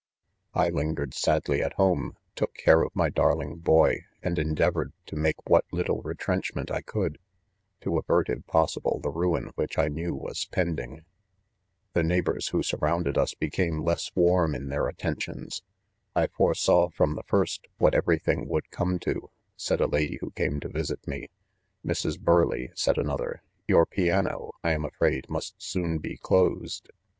[0.55, 5.47] "I lingered sadly at home, took eare of my darling boy, and endeavored to make
[5.47, 7.17] what little retrenchment I could^
[7.81, 10.91] to avert, if possi ble, the ruin which I knew was pending.
[10.91, 11.01] £i
[11.93, 15.61] The neighbors who surrounded us became 3eos w.arm in their attentions.
[16.15, 20.31] 'I foresaw from the first, what every thing would come to/ said a lady who
[20.31, 21.27] came to visit me.
[21.27, 22.19] i Mrs.
[22.19, 26.89] Burleigh, 5 said another, 'your piano, I am afraid, must soon be closed.